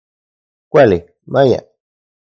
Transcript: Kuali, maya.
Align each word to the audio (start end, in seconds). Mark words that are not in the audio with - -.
Kuali, 0.71 0.99
maya. 1.33 1.61